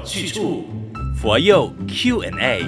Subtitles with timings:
[0.00, 0.64] 有去处，
[1.20, 2.64] 佛佑 Q&A。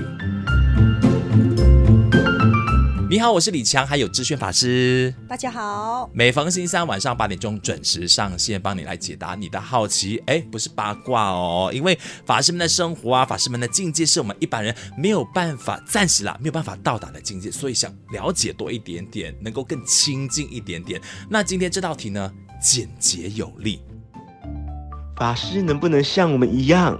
[3.08, 5.14] 你好，我是李强，还有智炫法师。
[5.26, 10.22] 大家好，每逢星期三晚上八点钟准时上线，帮你来解答你的好奇。
[10.26, 21.00] 哎，不是八卦哦，因为法师们的生活啊，法师们的境界是我们一般人没有办法，暂时啦没有办法到达的境界，所以想了解多一点点，能够更亲近一点点。
[21.30, 23.80] 那今天这道题呢，简洁有力。
[25.16, 26.98] 法师能不能像我们一样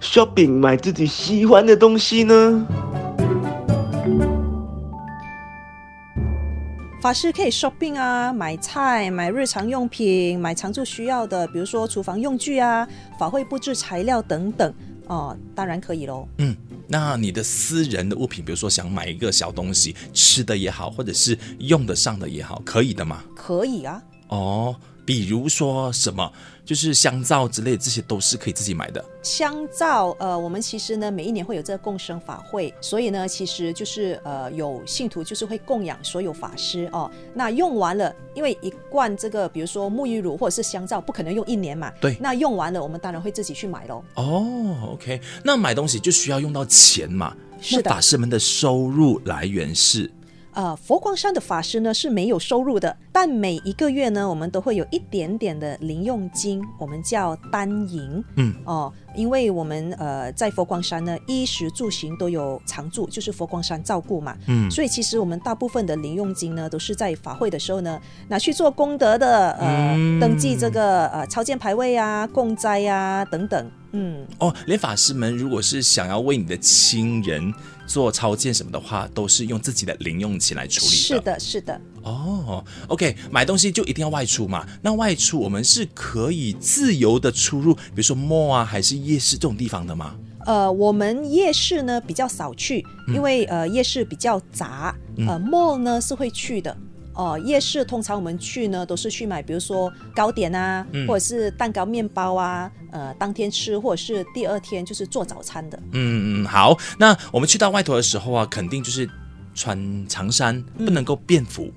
[0.00, 2.66] ，shopping 买自己喜欢的东西呢？
[7.00, 12.86] 法师可以 shopping 啊，买菜、买日常用品、买常住需要的，比如说厨房用具啊、
[13.18, 14.74] 法会布置材料等等，
[15.06, 16.28] 哦，当然可以喽。
[16.36, 16.54] 嗯，
[16.86, 23.22] 那你的私人的物品，比如说想买一个小东西，吃的也好，或者是用得上的也好，可以的吗？
[23.34, 24.02] 可以啊。
[24.28, 24.76] 哦。
[25.10, 26.32] 比如说什么，
[26.64, 29.04] 就是香皂之类的，这些都是可以自己买的。
[29.24, 37.10] 香皂，呃，我们其实呢，每一年会有这个共生法会，所以呢，其实就是呃，有信徒就是会供养所有法师哦。
[37.34, 41.92] 那用完了，因为一罐这个，比如说沐浴乳或者是香皂，不可能用一年嘛。
[42.00, 42.16] 对。
[42.20, 44.04] 那用完了，我们当然会自己去买喽。
[44.14, 45.20] 哦，OK。
[45.42, 47.36] 那买东西就需要用到钱嘛？
[47.60, 47.90] 是的。
[47.90, 50.08] 法师们的收入来源是？
[50.52, 58.22] 呃，佛光山的法师呢是没有收入的，但每一个月呢，我们都会有一点点的零用金，我们叫单银。
[58.36, 64.36] 嗯，哦，因为我们呃在佛光山呢，衣食住行都有常住，就是佛光山照顾嘛。
[64.48, 73.70] 嗯，所以其实我们大部分的零用金呢，都是在法会的时候呢拿去做功德的，呃，嗯、登记这个呃超荐牌位啊、供斋啊等等。
[73.92, 77.52] 嗯，哦，连法师们如果是想要为你的亲人。
[77.86, 80.96] 做超荐什么的话，都是用自己的零用钱来处理的。
[80.96, 81.80] 是的，是的。
[82.04, 84.64] 哦，OK，买东西就一定要外出嘛？
[84.80, 90.14] 那外出我们是可以自由的出入，比如说 mall 啊，还是夜市这种地方的吗？
[90.46, 94.94] 呃，我们夜市呢比较少去，因为呃夜市比较杂。
[95.26, 96.76] 呃，mall 呢是会去的。
[97.20, 105.78] 哦，夜市通常我们去呢，都是去买，比如说糕点啊，嗯、或者是蛋糕、面包啊，呃，当天吃或者是第二天就是做早餐的。
[105.92, 109.06] 嗯嗯，好，那我们去到外头的时候啊，肯定就是
[109.54, 111.70] 穿长衫，不能够便服。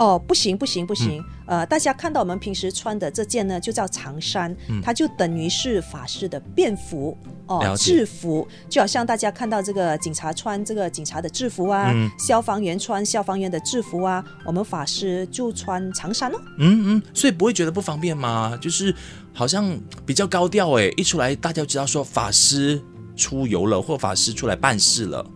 [0.00, 7.14] 嗯哦，不行不行不行，嗯、呃，大家看到我们平时穿的这件呢，就叫长衫，嗯、它就等于是法师的便服
[7.46, 16.40] 哦，制服，就好像大家看到这个警察穿这个警察的制服啊，嗯、消防员穿消防员的制服啊，我们法师就穿长衫哦。
[16.58, 18.58] 嗯嗯，所以不会觉得不方便吗？
[18.58, 18.94] 就是
[19.34, 22.80] 好像比较高调哎，一出来大家就知道说法师
[23.14, 25.26] 出游了，或法师出来办事了。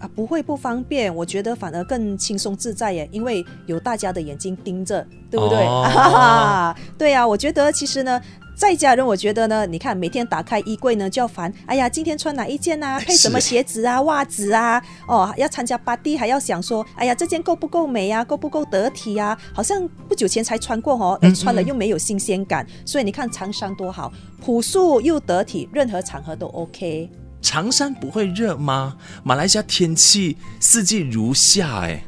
[0.00, 5.58] 啊，不会不方便，我觉得反而更轻松自在耶，因为有大家的眼睛盯着，对不对？
[5.58, 8.18] 哦啊、 对呀、啊，我觉得其实呢，
[8.56, 12.98] 在家人我觉得呢，你看每天打开衣柜呢就要烦，哎呀，今天穿哪一件啊？
[13.04, 14.00] 配什么鞋子啊？
[14.02, 14.82] 袜子啊？
[15.06, 18.24] 哦，要参加 party 还要想说，哎呀，这件够不够美啊？
[18.24, 19.38] 够不够得体啊？
[19.52, 24.10] 好像不久前才穿过哦，哎，穿了又没有新鲜感，嗯嗯，所以你看长衫多好，
[24.40, 27.10] 朴素又得体，任何场合都 OK。
[27.40, 28.96] 长衫不会热吗？
[29.22, 32.02] 马来西亚天气四季如夏，哎，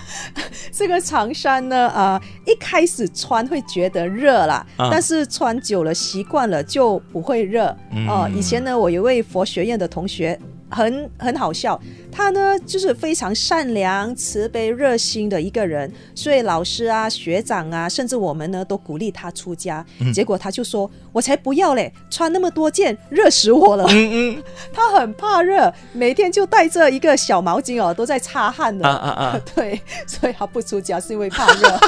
[0.72, 7.66] 这个长衫呢，啊、呃，一开始穿会觉得热啦，啊、但是穿久了习惯了就不会热。
[7.66, 10.38] 哦、嗯呃，以前呢，我有一位佛学院的同学。
[10.72, 11.76] 很很好笑，
[12.12, 19.84] 他呢就是非常善良、慈悲、热心的一个人，所以老师啊、学长啊，甚至我们呢都鼓励他出家。
[20.00, 23.86] 嗯、结果他就说：“我才不要嘞，穿那么多件，热死我了。
[23.90, 28.86] 嗯”嗯， 他很怕热，每天就带着一个小毛巾哦，都在擦汗的。
[28.86, 29.40] 啊啊啊！
[29.54, 31.80] 对，所以他不出家是因为怕热。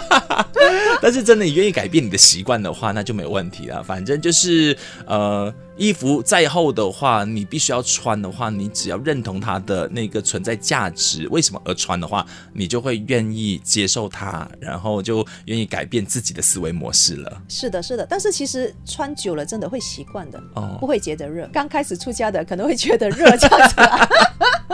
[1.00, 3.82] 但是真的，你愿意改变你的习惯的话，那就没有问题了。
[3.82, 5.52] 反正就是呃。
[5.74, 17.42] 衣服再厚的话，你必须要穿的话，你只要认同它的那个存在价值，为什么而穿的话，你就会愿意接受它，然后就愿意改变自己的思维模式了。
[17.48, 21.48] 是的，是的，但是其实穿久了真的会习惯的，哦，不会觉得热。
[21.52, 24.08] 刚开始出家的可能会觉得热这样子啊。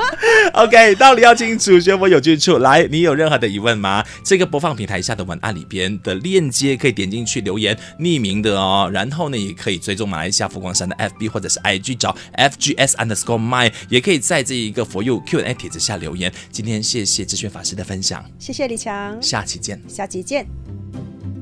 [0.55, 2.59] OK，道理要清楚，学佛有去处。
[2.59, 4.05] 来，你有任何的疑问吗？
[4.25, 8.89] 这个播放平台下的文案里边的链接可以点进去留言，匿名的哦。
[8.93, 16.33] 然后呢，也可以追踪马来西亚佛光山的 FB 或者是 IG 找 FGS underscore my，也可以在这一个佛佑 Q&A 帖子下留言。
[16.51, 20.47] 今天谢谢智炫法师的分享，谢谢李强，下期见，下期见。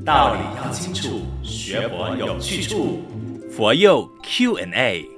[0.05, 3.01] 道理要清楚，学佛有去处，
[3.51, 5.16] 佛佑 Q&A。